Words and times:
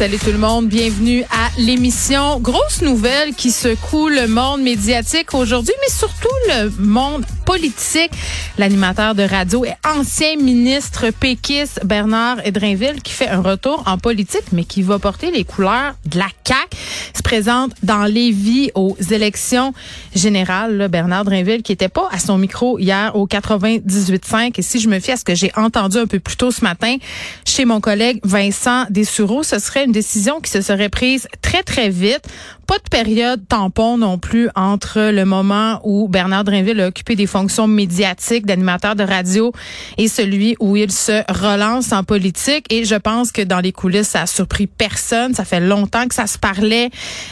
Salut 0.00 0.16
tout 0.16 0.32
le 0.32 0.38
monde, 0.38 0.66
bienvenue 0.66 1.24
à 1.24 1.50
l'émission. 1.58 2.40
Grosse 2.40 2.80
nouvelle 2.80 3.34
qui 3.34 3.50
secoue 3.50 4.08
le 4.08 4.28
monde 4.28 4.62
médiatique 4.62 5.34
aujourd'hui, 5.34 5.74
mais 5.82 5.94
surtout 5.94 6.28
le 6.48 6.70
monde 6.78 7.26
politique. 7.44 8.10
L'animateur 8.56 9.14
de 9.14 9.22
radio 9.22 9.64
et 9.66 9.74
ancien 9.86 10.36
ministre 10.36 11.10
péquiste 11.10 11.80
Bernard 11.84 12.38
Edrinville 12.46 13.02
qui 13.02 13.12
fait 13.12 13.28
un 13.28 13.42
retour 13.42 13.82
en 13.86 13.98
politique, 13.98 14.52
mais 14.52 14.64
qui 14.64 14.80
va 14.80 14.98
porter 14.98 15.30
les 15.30 15.44
couleurs 15.44 15.94
de 16.06 16.18
la 16.18 16.28
CAQ. 16.46 16.76
se 17.14 17.22
présente 17.22 17.72
dans 17.82 18.04
Lévis 18.04 18.70
aux 18.74 18.96
élections 19.10 19.74
générales. 20.14 20.88
Bernard 20.90 21.22
Edrinville 21.22 21.62
qui 21.62 21.72
était 21.72 21.90
pas 21.90 22.08
à 22.10 22.18
son 22.18 22.38
micro 22.38 22.78
hier 22.78 23.14
au 23.16 23.26
98.5. 23.26 24.52
Et 24.56 24.62
si 24.62 24.80
je 24.80 24.88
me 24.88 24.98
fie 24.98 25.12
à 25.12 25.16
ce 25.16 25.24
que 25.24 25.34
j'ai 25.34 25.52
entendu 25.56 25.98
un 25.98 26.06
peu 26.06 26.20
plus 26.20 26.36
tôt 26.36 26.50
ce 26.50 26.62
matin 26.64 26.96
chez 27.44 27.66
mon 27.66 27.80
collègue 27.82 28.20
Vincent 28.24 28.86
Dessureau, 28.88 29.42
ce 29.42 29.58
serait 29.58 29.86
décision 29.92 30.40
qui 30.40 30.50
se 30.50 30.60
serait 30.60 30.88
prise 30.88 31.28
très, 31.42 31.62
très 31.62 31.88
vite. 31.88 32.22
Pas 32.66 32.78
de 32.78 32.88
période 32.88 33.42
tampon 33.48 33.98
non 33.98 34.18
plus 34.18 34.48
entre 34.54 35.10
le 35.10 35.24
moment 35.24 35.80
où 35.82 36.06
Bernard 36.06 36.44
Drinville 36.44 36.80
a 36.80 36.86
occupé 36.86 37.16
des 37.16 37.26
fonctions 37.26 37.66
médiatiques 37.66 38.46
d'animateur 38.46 38.94
de 38.94 39.02
radio 39.02 39.52
et 39.98 40.06
celui 40.06 40.54
où 40.60 40.76
il 40.76 40.92
se 40.92 41.22
relance 41.28 41.92
en 41.92 42.04
politique. 42.04 42.66
Et 42.70 42.84
je 42.84 42.94
pense 42.94 43.32
que 43.32 43.42
dans 43.42 43.58
les 43.58 43.72
coulisses, 43.72 44.10
ça 44.10 44.22
a 44.22 44.26
surpris 44.26 44.68
personne. 44.68 45.34
Ça 45.34 45.44
fait 45.44 45.58
longtemps 45.58 46.06
que 46.06 46.14
ça 46.14 46.28
se 46.28 46.38
parlait. 46.38 46.90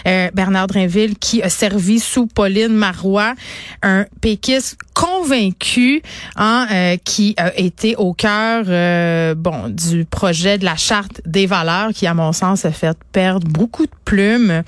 Euh, 0.09 0.29
Bernard 0.35 0.67
Drinville 0.67 1.17
qui 1.17 1.41
a 1.41 1.51
servi 1.51 2.01
sous 2.01 2.27
Pauline 2.27 2.75
Marois, 2.75 3.35
un 3.83 4.07
péquiste 4.21 4.77
convaincu, 4.95 6.03
hein, 6.35 6.67
euh, 6.73 6.97
qui 7.05 7.35
a 7.37 7.57
été 7.57 7.95
au 7.95 8.13
cœur 8.13 8.65
euh, 8.67 9.37
bon 9.37 9.69
du 9.69 10.05
projet 10.05 10.59
de 10.59 10.65
la 10.65 10.75
charte 10.75 11.21
des 11.25 11.47
valeurs 11.47 11.91
qui, 11.95 12.09
à 12.09 12.15
mon 12.15 12.33
sens, 12.33 12.48
a 12.55 12.71
fait 12.73 12.97
perdre 13.13 13.47
beaucoup 13.47 13.87
de 13.87 13.93
plumes 14.05 14.63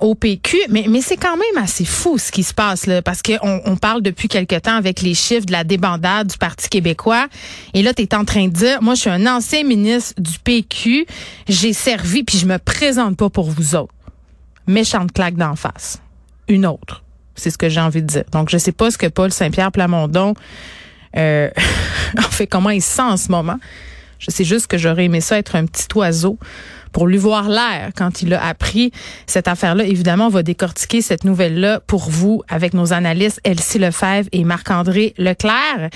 au 0.00 0.14
PQ, 0.14 0.56
mais, 0.70 0.86
mais 0.88 1.02
c'est 1.02 1.16
quand 1.16 1.36
même 1.36 1.62
assez 1.62 1.84
fou 1.84 2.18
ce 2.18 2.32
qui 2.32 2.42
se 2.42 2.54
passe 2.54 2.86
là, 2.86 3.02
parce 3.02 3.22
qu'on 3.22 3.60
on 3.64 3.76
parle 3.76 4.02
depuis 4.02 4.28
quelque 4.28 4.58
temps 4.58 4.76
avec 4.76 5.02
les 5.02 5.14
chiffres 5.14 5.46
de 5.46 5.52
la 5.52 5.64
débandade 5.64 6.28
du 6.28 6.38
Parti 6.38 6.68
québécois, 6.68 7.28
et 7.74 7.82
là 7.82 7.92
tu 7.92 8.02
es 8.02 8.14
en 8.14 8.24
train 8.24 8.46
de 8.46 8.52
dire, 8.52 8.82
moi 8.82 8.94
je 8.94 9.00
suis 9.00 9.10
un 9.10 9.26
ancien 9.26 9.64
ministre 9.64 10.14
du 10.20 10.38
PQ, 10.38 11.06
j'ai 11.48 11.72
servi, 11.72 12.22
puis 12.22 12.38
je 12.38 12.46
me 12.46 12.58
présente 12.58 13.16
pas 13.16 13.28
pour 13.28 13.50
vous 13.50 13.74
autres. 13.74 13.94
Méchante 14.66 15.12
claque 15.12 15.36
d'en 15.36 15.56
face. 15.56 16.00
Une 16.48 16.64
autre. 16.64 17.02
C'est 17.34 17.50
ce 17.50 17.58
que 17.58 17.68
j'ai 17.68 17.80
envie 17.80 18.02
de 18.02 18.06
dire. 18.06 18.24
Donc 18.32 18.50
je 18.50 18.58
sais 18.58 18.72
pas 18.72 18.90
ce 18.90 18.98
que 18.98 19.06
Paul 19.06 19.32
Saint-Pierre 19.32 19.72
Plamondon 19.72 20.34
euh, 21.16 21.50
en 22.18 22.30
fait 22.30 22.46
comment 22.46 22.70
il 22.70 22.82
se 22.82 22.96
sent 22.96 23.02
en 23.02 23.16
ce 23.16 23.30
moment. 23.30 23.58
Je 24.20 24.30
sais 24.30 24.44
juste 24.44 24.68
que 24.68 24.78
j'aurais 24.78 25.06
aimé 25.06 25.20
ça 25.20 25.38
être 25.38 25.56
un 25.56 25.66
petit 25.66 25.88
oiseau 25.96 26.38
pour 26.92 27.06
lui 27.06 27.16
voir 27.16 27.48
l'air 27.48 27.90
quand 27.96 28.22
il 28.22 28.34
a 28.34 28.44
appris 28.44 28.92
cette 29.26 29.48
affaire-là. 29.48 29.84
Évidemment, 29.84 30.26
on 30.26 30.30
va 30.30 30.42
décortiquer 30.42 31.02
cette 31.02 31.24
nouvelle-là 31.24 31.80
pour 31.86 32.10
vous 32.10 32.42
avec 32.48 32.74
nos 32.74 32.92
analystes 32.92 33.40
Elsie 33.44 33.78
Lefebvre 33.78 34.28
et 34.32 34.44
Marc-André 34.44 35.14
Leclerc. 35.16 35.90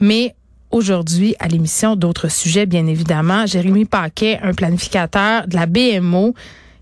Mais 0.00 0.34
aujourd'hui, 0.70 1.36
à 1.38 1.48
l'émission, 1.48 1.96
d'autres 1.96 2.28
sujets, 2.30 2.66
bien 2.66 2.86
évidemment. 2.86 3.46
Jérémy 3.46 3.84
Paquet, 3.84 4.38
un 4.42 4.54
planificateur 4.54 5.46
de 5.46 5.54
la 5.54 5.66
BMO, 5.66 6.34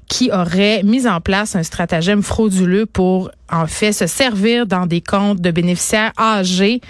qui 0.09 0.31
aurait 0.31 0.83
mis 0.83 1.07
en 1.07 1.21
place 1.21 1.57
un 1.57 1.63
stratagème 1.63 2.23
frauduleux 2.23 2.87
pour, 2.87 3.31
en 3.51 3.67
fait, 3.67 3.93
se 3.93 4.07
servir 4.07 4.67
dans 4.67 4.87
des 4.87 5.01
comptes 5.01 5.41
de 5.41 5.51
bénéficiaires 5.51 6.13
âgés 6.19 6.81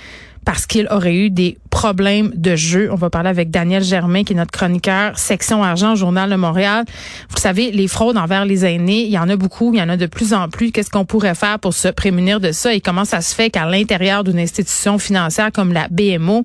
parce 0.44 0.66
qu'il 0.66 0.86
aurait 0.90 1.14
eu 1.14 1.30
des 1.30 1.58
problèmes 1.70 2.30
de 2.34 2.56
jeu. 2.56 2.88
On 2.92 2.96
va 2.96 3.10
parler 3.10 3.30
avec 3.30 3.50
Daniel 3.50 3.82
Germain, 3.82 4.24
qui 4.24 4.32
est 4.32 4.36
notre 4.36 4.50
chroniqueur 4.50 5.18
section 5.18 5.62
argent 5.62 5.94
Journal 5.94 6.30
de 6.30 6.36
Montréal. 6.36 6.84
Vous 7.30 7.40
savez, 7.40 7.70
les 7.70 7.88
fraudes 7.88 8.16
envers 8.16 8.44
les 8.44 8.64
aînés, 8.64 9.04
il 9.04 9.10
y 9.10 9.18
en 9.18 9.28
a 9.28 9.36
beaucoup, 9.36 9.72
il 9.72 9.78
y 9.78 9.82
en 9.82 9.88
a 9.88 9.96
de 9.96 10.06
plus 10.06 10.34
en 10.34 10.48
plus. 10.48 10.70
Qu'est-ce 10.70 10.90
qu'on 10.90 11.04
pourrait 11.04 11.34
faire 11.34 11.58
pour 11.58 11.74
se 11.74 11.88
prémunir 11.88 12.40
de 12.40 12.52
ça 12.52 12.74
et 12.74 12.80
comment 12.80 13.04
ça 13.04 13.20
se 13.20 13.34
fait 13.34 13.50
qu'à 13.50 13.66
l'intérieur 13.66 14.24
d'une 14.24 14.38
institution 14.38 14.98
financière 14.98 15.50
comme 15.52 15.72
la 15.72 15.88
BMO, 15.88 16.44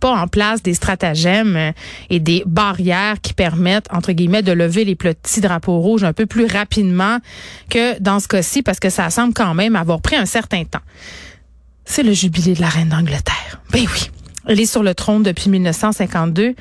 pas 0.00 0.10
en 0.10 0.28
place 0.28 0.62
des 0.62 0.74
stratagèmes 0.74 1.72
et 2.10 2.20
des 2.20 2.42
barrières 2.46 3.20
qui 3.22 3.32
permettent, 3.32 3.86
entre 3.90 4.12
guillemets, 4.12 4.42
de 4.42 4.52
lever 4.52 4.84
les 4.84 4.96
petits 4.96 5.40
drapeaux 5.40 5.78
rouges 5.78 6.04
un 6.04 6.12
peu 6.12 6.26
plus 6.26 6.46
rapidement 6.46 7.18
que 7.70 7.98
dans 8.00 8.20
ce 8.20 8.28
cas-ci, 8.28 8.62
parce 8.62 8.80
que 8.80 8.90
ça 8.90 9.08
semble 9.10 9.32
quand 9.32 9.54
même 9.54 9.76
avoir 9.76 10.00
pris 10.02 10.16
un 10.16 10.26
certain 10.26 10.64
temps 10.64 10.80
c'est 11.84 12.02
le 12.02 12.12
jubilé 12.12 12.54
de 12.54 12.60
la 12.60 12.68
reine 12.68 12.88
d'Angleterre. 12.88 13.60
Ben 13.70 13.84
oui, 13.92 14.10
elle 14.46 14.60
est 14.60 14.66
sur 14.66 14.82
le 14.82 14.94
trône 14.94 15.22
depuis 15.22 15.50
1952. 15.50 16.54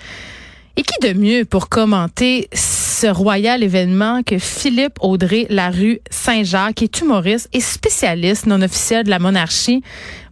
Et 0.75 0.81
qui 0.81 1.07
de 1.07 1.13
mieux 1.13 1.45
pour 1.45 1.69
commenter 1.69 2.49
ce 2.53 3.05
royal 3.05 3.61
événement 3.61 4.23
que 4.23 4.39
Philippe 4.39 4.97
Audrey 5.01 5.45
Larue 5.49 5.99
Saint-Jacques, 6.09 6.75
qui 6.75 6.85
est 6.85 7.01
humoriste 7.01 7.47
et 7.53 7.59
spécialiste 7.59 8.47
non 8.47 8.59
officiel 8.61 9.03
de 9.03 9.11
la 9.11 9.19
monarchie, 9.19 9.83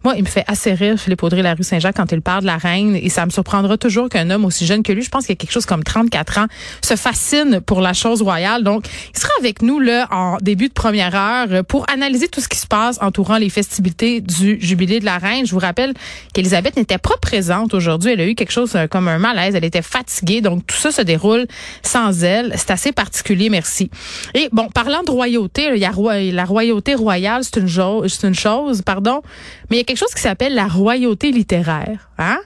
moi, 0.04 0.14
il 0.16 0.22
me 0.22 0.28
fait 0.28 0.44
assez 0.46 0.72
rire, 0.74 0.98
Philippe 0.98 1.22
Audrey, 1.22 1.42
la 1.42 1.54
rue 1.54 1.62
Saint-Jacques, 1.62 1.96
quand 1.96 2.10
il 2.12 2.20
parle 2.20 2.42
de 2.42 2.46
la 2.46 2.56
reine. 2.56 2.96
Et 2.96 3.08
ça 3.08 3.24
me 3.24 3.30
surprendra 3.30 3.78
toujours 3.78 4.08
qu'un 4.08 4.30
homme 4.30 4.44
aussi 4.44 4.66
jeune 4.66 4.82
que 4.82 4.92
lui, 4.92 5.02
je 5.02 5.10
pense 5.10 5.26
qu'il 5.26 5.32
y 5.34 5.38
a 5.38 5.40
quelque 5.40 5.52
chose 5.52 5.66
comme 5.66 5.84
34 5.84 6.38
ans, 6.38 6.46
se 6.82 6.96
fascine 6.96 7.60
pour 7.60 7.80
la 7.80 7.92
chose 7.92 8.22
royale. 8.22 8.64
Donc, 8.64 8.86
il 9.14 9.20
sera 9.20 9.32
avec 9.38 9.62
nous, 9.62 9.78
là, 9.80 10.08
en 10.10 10.38
début 10.40 10.68
de 10.68 10.72
première 10.72 11.14
heure 11.14 11.64
pour 11.64 11.88
analyser 11.90 12.28
tout 12.28 12.40
ce 12.40 12.48
qui 12.48 12.58
se 12.58 12.66
passe 12.66 12.98
entourant 13.00 13.38
les 13.38 13.50
festivités 13.50 14.20
du 14.20 14.58
jubilé 14.60 15.00
de 15.00 15.04
la 15.04 15.18
reine. 15.18 15.46
Je 15.46 15.52
vous 15.52 15.60
rappelle 15.60 15.94
qu'Elisabeth 16.34 16.76
n'était 16.76 16.98
pas 16.98 17.16
présente 17.20 17.74
aujourd'hui. 17.74 18.12
Elle 18.12 18.20
a 18.20 18.26
eu 18.26 18.34
quelque 18.34 18.52
chose 18.52 18.76
comme 18.90 19.08
un 19.08 19.18
malaise. 19.18 19.54
Elle 19.54 19.64
était 19.64 19.82
fatiguée. 19.82 20.40
Donc, 20.40 20.66
tout 20.66 20.76
ça 20.76 20.90
se 20.90 21.02
déroule 21.02 21.46
sans 21.82 22.24
elle. 22.24 22.52
C'est 22.56 22.70
assez 22.70 22.92
particulier, 22.92 23.50
merci. 23.50 23.90
Et 24.34 24.48
bon, 24.52 24.68
parlant 24.68 25.02
de 25.02 25.10
royauté, 25.10 25.70
il 25.74 25.78
y 25.78 25.84
a 25.84 25.92
la 26.32 26.44
royauté 26.44 26.94
royale, 26.94 27.42
c'est 27.44 27.58
une, 27.58 28.34
chose, 28.34 28.82
pardon. 28.82 29.22
Mais 29.70 29.84
quelque 29.92 29.98
chose 29.98 30.14
qui 30.14 30.22
s'appelle 30.22 30.54
la 30.54 30.68
royauté 30.68 31.30
littéraire. 31.32 32.08
Hein? 32.16 32.38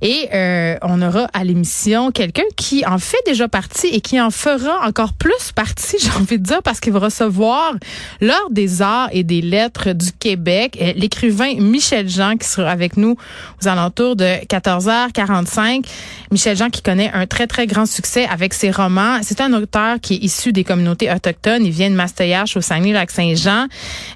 Et 0.00 0.28
euh, 0.32 0.76
on 0.82 1.00
aura 1.00 1.28
à 1.32 1.44
l'émission 1.44 2.10
quelqu'un 2.10 2.44
qui 2.56 2.84
en 2.86 2.98
fait 2.98 3.18
déjà 3.24 3.46
partie 3.46 3.86
et 3.88 4.00
qui 4.00 4.20
en 4.20 4.30
fera 4.30 4.86
encore 4.86 5.12
plus 5.12 5.52
partie, 5.54 5.96
j'ai 6.00 6.10
envie 6.10 6.38
de 6.38 6.42
dire, 6.42 6.60
parce 6.62 6.80
qu'il 6.80 6.92
va 6.92 6.98
recevoir 6.98 7.74
l'Ordre 8.20 8.50
des 8.50 8.82
arts 8.82 9.10
et 9.12 9.22
des 9.22 9.42
lettres 9.42 9.92
du 9.92 10.12
Québec, 10.12 10.76
euh, 10.80 10.92
l'écrivain 10.96 11.54
Michel 11.58 12.08
Jean 12.08 12.36
qui 12.36 12.48
sera 12.48 12.70
avec 12.70 12.96
nous 12.96 13.16
aux 13.62 13.68
alentours 13.68 14.16
de 14.16 14.44
14h45. 14.46 15.84
Michel 16.32 16.56
Jean 16.56 16.70
qui 16.70 16.82
connaît 16.82 17.10
un 17.12 17.26
très, 17.26 17.46
très 17.46 17.66
grand 17.66 17.86
succès 17.86 18.26
avec 18.26 18.54
ses 18.54 18.72
romans. 18.72 19.18
C'est 19.22 19.40
un 19.40 19.52
auteur 19.52 20.00
qui 20.00 20.14
est 20.14 20.24
issu 20.24 20.52
des 20.52 20.64
communautés 20.64 21.12
autochtones. 21.12 21.64
Il 21.64 21.72
vient 21.72 21.90
de 21.90 21.94
Mastoyache 21.94 22.56
au 22.56 22.60
Saguenay-Lac-Saint-Jean. 22.60 23.66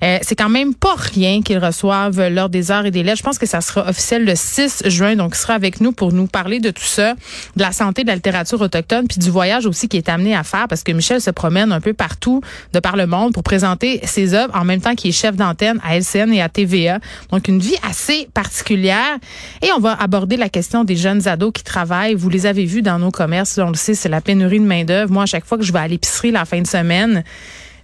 Euh, 0.03 0.19
c'est 0.23 0.37
quand 0.37 0.49
même 0.49 0.75
pas 0.75 0.95
rien 0.97 1.43
qu'il 1.43 1.59
reçoive 1.59 2.29
l'Ordre 2.29 2.51
des 2.51 2.71
arts 2.71 2.72
et. 2.81 2.93
Je 2.93 3.23
pense 3.23 3.39
que 3.39 3.47
ça 3.47 3.61
sera 3.61 3.89
officiel 3.89 4.25
le 4.25 4.35
6 4.35 4.85
juin, 4.87 5.17
donc 5.17 5.33
il 5.35 5.39
sera 5.39 5.55
avec 5.55 5.81
nous 5.81 5.93
pour 5.93 6.13
nous 6.13 6.27
parler 6.27 6.61
de 6.61 6.71
tout 6.71 6.85
ça, 6.85 7.15
de 7.57 7.63
la 7.63 7.73
santé 7.73 8.03
de 8.03 8.09
la 8.09 8.15
littérature 8.15 8.61
autochtone, 8.61 9.07
puis 9.09 9.19
du 9.19 9.31
voyage 9.31 9.67
aussi 9.67 9.89
qui 9.89 9.97
est 9.97 10.09
amené 10.09 10.35
à 10.35 10.43
faire, 10.43 10.69
parce 10.69 10.83
que 10.83 10.93
Michel 10.93 11.21
se 11.21 11.31
promène 11.31 11.73
un 11.73 11.81
peu 11.81 11.93
partout 11.93 12.41
de 12.73 12.81
par 12.81 12.97
le 12.97 13.07
monde 13.07 13.33
pour 13.33 13.43
présenter 13.43 14.01
ses 14.05 14.35
œuvres 14.35 14.55
en 14.57 14.65
même 14.65 14.81
temps 14.81 14.95
qu'il 14.95 15.11
est 15.11 15.13
chef 15.13 15.37
d'antenne 15.37 15.81
à 15.85 15.97
LCN 15.97 16.33
et 16.33 16.41
à 16.41 16.49
TVA. 16.49 16.99
Donc 17.31 17.49
une 17.49 17.59
vie 17.59 17.77
assez 17.83 18.29
particulière. 18.33 19.19
Et 19.61 19.69
on 19.77 19.81
va 19.81 19.93
aborder 20.01 20.37
la 20.37 20.49
question 20.49 20.85
des 20.85 20.97
jeunes 20.97 21.29
ados 21.29 21.53
qui 21.53 21.65
travaillent. 21.65 22.15
Vous 22.15 22.29
les 22.29 22.47
avez 22.47 22.65
vus 22.65 22.83
dans 22.83 22.99
nos 22.99 23.11
commerces, 23.11 23.59
on 23.59 23.69
le 23.69 23.75
sait, 23.75 23.95
c'est 23.95 24.09
la 24.09 24.21
pénurie 24.21 24.61
de 24.61 24.65
main 24.65 24.85
d'œuvre. 24.85 25.13
Moi, 25.13 25.25
à 25.25 25.27
chaque 25.27 25.45
fois 25.45 25.59
que 25.59 25.65
je 25.65 25.73
vais 25.73 25.81
à 25.81 25.89
l'épicerie 25.89 26.31
la 26.31 26.45
fin 26.45 26.61
de 26.61 26.67
semaine, 26.67 27.25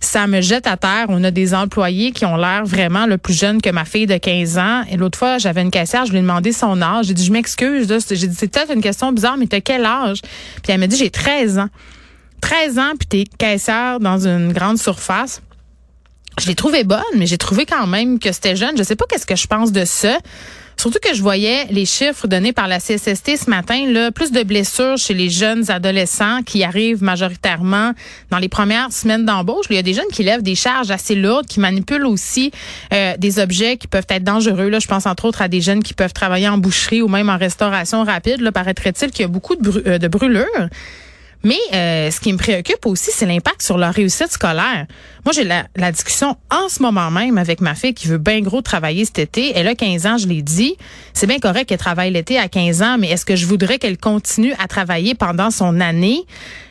ça 0.01 0.27
me 0.27 0.41
jette 0.41 0.67
à 0.67 0.77
terre. 0.77 1.07
On 1.09 1.23
a 1.25 1.31
des 1.31 1.55
employés 1.55 2.13
qui 2.13 2.25
ont 2.25 2.37
l'air 2.37 2.65
vraiment 2.65 3.07
le 3.07 3.19
plus 3.19 3.35
jeune 3.35 3.61
que 3.61 3.71
ma 3.71 3.85
fille 3.85 4.07
de 4.07 4.17
15 4.17 4.59
ans. 4.59 4.83
Et 4.91 4.97
l'autre 4.97 5.19
fois, 5.19 5.39
j'avais 5.39 5.63
une 5.63 5.71
caissière, 5.71 6.07
je 6.07 6.13
lui 6.13 6.19
ai 6.19 6.23
demandé 6.23 6.53
son 6.53 6.81
âge. 6.81 7.07
J'ai 7.07 7.15
dit, 7.15 7.25
je 7.25 7.33
m'excuse. 7.33 7.89
J'ai 8.11 8.29
dit, 8.29 8.37
c'est 8.37 8.49
peut-être 8.49 8.73
une 8.73 8.83
question 8.83 9.13
bizarre, 9.13 9.37
mais 9.37 9.47
t'as 9.47 9.61
quel 9.61 9.85
âge? 9.85 10.21
Puis 10.63 10.73
elle 10.73 10.81
m'a 10.81 10.87
dit, 10.87 10.97
j'ai 10.97 11.11
13 11.11 11.59
ans. 11.59 11.69
13 12.41 12.79
ans, 12.79 12.93
puis 12.99 13.09
t'es 13.09 13.25
caissière 13.39 14.01
dans 14.01 14.27
une 14.27 14.53
grande 14.53 14.79
surface. 14.79 15.43
Je 16.41 16.47
l'ai 16.47 16.55
trouvée 16.55 16.85
bonne, 16.85 17.03
mais 17.17 17.27
j'ai 17.27 17.39
trouvé 17.39 17.67
quand 17.67 17.87
même 17.87 18.19
que 18.19 18.31
c'était 18.31 18.55
jeune. 18.55 18.77
Je 18.77 18.83
sais 18.85 18.95
pas 18.95 19.07
qu'est-ce 19.09 19.27
que 19.27 19.35
je 19.35 19.47
pense 19.47 19.73
de 19.73 19.85
ça. 19.85 20.19
Surtout 20.81 21.01
que 21.03 21.13
je 21.13 21.21
voyais 21.21 21.65
les 21.71 21.85
chiffres 21.85 22.29
donnés 22.29 22.53
par 22.53 22.69
la 22.69 22.79
CSST 22.79 23.37
ce 23.37 23.51
matin, 23.51 23.85
là, 23.91 24.13
plus 24.13 24.31
de 24.31 24.45
blessures 24.45 24.97
chez 24.97 25.13
les 25.13 25.29
jeunes 25.29 25.69
adolescents 25.73 26.43
qui 26.45 26.63
arrivent 26.63 27.03
majoritairement 27.03 27.95
dans 28.31 28.39
les 28.39 28.49
premières 28.49 28.93
semaines 28.93 29.25
d'embauche. 29.25 29.67
Il 29.71 29.75
y 29.75 29.79
a 29.81 29.83
des 29.83 29.93
jeunes 29.93 30.07
qui 30.13 30.23
lèvent 30.23 30.43
des 30.43 30.55
charges 30.55 30.93
assez 30.93 31.17
lourdes, 31.17 31.47
qui 31.47 31.59
manipulent 31.59 32.07
aussi 32.07 32.53
euh, 32.93 33.17
des 33.17 33.41
objets 33.41 33.77
qui 33.77 33.89
peuvent 33.89 34.07
être 34.09 34.23
dangereux. 34.23 34.69
Là, 34.69 34.79
je 34.79 34.87
pense 34.87 35.05
entre 35.07 35.25
autres 35.25 35.43
à 35.43 35.49
des 35.49 35.61
jeunes 35.61 35.83
qui 35.83 35.95
peuvent 35.95 36.13
travailler 36.13 36.49
en 36.49 36.59
boucherie 36.59 37.03
ou 37.03 37.09
même 37.09 37.29
en 37.29 37.39
restauration 37.39 38.05
rapide. 38.05 38.41
Là, 38.41 38.53
paraîtrait-il 38.53 39.11
qu'il 39.11 39.23
y 39.23 39.25
a 39.25 39.29
beaucoup 39.29 39.57
de, 39.57 39.83
euh, 39.85 39.99
de 39.99 40.07
brûlures. 40.07 40.69
Mais 41.45 41.59
euh, 41.73 42.11
ce 42.11 42.21
qui 42.21 42.33
me 42.33 42.39
préoccupe 42.39 42.85
aussi, 42.85 43.11
c'est 43.13 43.27
l'impact 43.27 43.63
sur 43.63 43.79
leur 43.79 43.95
réussite 43.95 44.33
scolaire. 44.33 44.87
Moi, 45.25 45.33
j'ai 45.33 45.45
la, 45.45 45.67
la, 45.77 45.93
discussion 45.93 46.37
en 46.51 46.69
ce 46.69 46.83
moment 46.83 47.11
même 47.11 47.39
avec 47.39 47.61
ma 47.61 47.75
fille 47.75 47.95
qui 47.95 48.09
veut 48.09 48.19
bien 48.19 48.41
gros 48.41 48.61
travailler 48.61 49.05
cet 49.05 49.21
été. 49.21 49.53
Elle 49.55 49.69
a 49.69 49.75
15 49.75 50.07
ans, 50.07 50.19
je 50.19 50.27
l'ai 50.27 50.43
dit. 50.43 50.77
C'est 51.15 51.27
bien 51.27 51.39
correct 51.39 51.69
qu'elle 51.69 51.79
travaille 51.79 52.11
l'été 52.11 52.39
à 52.39 52.49
15 52.49 52.83
ans, 52.83 52.97
mais 52.99 53.11
est-ce 53.11 53.25
que 53.25 53.37
je 53.37 53.47
voudrais 53.47 53.79
qu'elle 53.79 53.99
continue 53.99 54.53
à 54.59 54.67
travailler 54.67 55.15
pendant 55.15 55.51
son 55.51 55.81
année? 55.81 56.25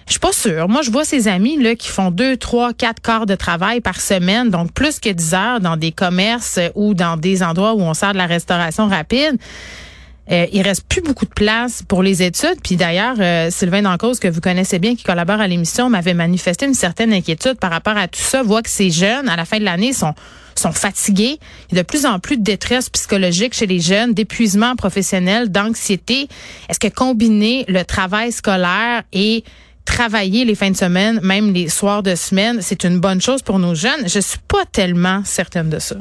Je 0.07 0.13
suis 0.13 0.19
pas 0.19 0.31
sûre. 0.31 0.67
Moi, 0.69 0.81
je 0.81 0.91
vois 0.91 1.05
ses 1.05 1.27
amis 1.27 1.61
là 1.61 1.75
qui 1.75 1.89
font 1.89 2.11
deux, 2.11 2.37
trois, 2.37 2.73
quatre 2.73 3.01
quarts 3.01 3.25
de 3.25 3.35
travail 3.35 3.81
par 3.81 3.99
semaine, 3.99 4.49
donc 4.49 4.73
plus 4.73 4.99
que 4.99 5.09
10 5.09 5.33
heures 5.33 5.59
dans 5.59 5.77
des 5.77 5.91
commerces 5.91 6.59
ou 6.75 6.93
dans 6.93 7.17
des 7.17 7.43
endroits 7.43 7.73
où 7.73 7.81
on 7.81 7.93
sert 7.93 8.13
de 8.13 8.17
la 8.17 8.25
restauration 8.25 8.87
rapide. 8.87 9.37
Euh, 10.31 10.45
il 10.51 10.61
reste 10.61 10.83
plus 10.87 11.01
beaucoup 11.01 11.25
de 11.25 11.33
place 11.33 11.83
pour 11.87 12.03
les 12.03 12.21
études. 12.21 12.57
Puis 12.63 12.75
d'ailleurs, 12.75 13.15
euh, 13.19 13.49
Sylvain 13.49 13.81
Dancause, 13.81 14.19
que 14.19 14.27
vous 14.27 14.41
connaissez 14.41 14.79
bien, 14.79 14.95
qui 14.95 15.03
collabore 15.03 15.39
à 15.39 15.47
l'émission, 15.47 15.89
m'avait 15.89 16.13
manifesté 16.13 16.65
une 16.65 16.73
certaine 16.73 17.13
inquiétude 17.13 17.55
par 17.55 17.71
rapport 17.71 17.97
à 17.97 18.07
tout 18.07 18.19
ça. 18.19 18.43
Voit 18.43 18.61
que 18.61 18.69
ces 18.69 18.89
jeunes, 18.89 19.29
à 19.29 19.35
la 19.35 19.45
fin 19.45 19.59
de 19.59 19.63
l'année, 19.63 19.93
sont 19.93 20.13
sont 20.59 20.71
fatigués. 20.71 21.39
Il 21.69 21.77
y 21.77 21.79
a 21.79 21.83
de 21.83 21.87
plus 21.87 22.05
en 22.05 22.19
plus 22.19 22.37
de 22.37 22.43
détresse 22.43 22.89
psychologique 22.89 23.53
chez 23.53 23.67
les 23.67 23.79
jeunes, 23.79 24.13
d'épuisement 24.13 24.75
professionnel, 24.75 25.51
d'anxiété. 25.51 26.27
Est-ce 26.67 26.79
que 26.79 26.87
combiner 26.87 27.65
le 27.67 27.83
travail 27.83 28.31
scolaire 28.31 29.03
et 29.13 29.43
travailler 29.85 30.45
les 30.45 30.55
fins 30.55 30.71
de 30.71 30.75
semaine, 30.75 31.19
même 31.23 31.53
les 31.53 31.69
soirs 31.69 32.03
de 32.03 32.15
semaine, 32.15 32.59
c'est 32.61 32.83
une 32.83 32.99
bonne 32.99 33.21
chose 33.21 33.41
pour 33.41 33.59
nos 33.59 33.75
jeunes? 33.75 34.07
Je 34.07 34.19
suis 34.19 34.39
pas 34.47 34.65
tellement 34.71 35.21
certaine 35.23 35.69
de 35.69 35.79
ça. 35.79 35.95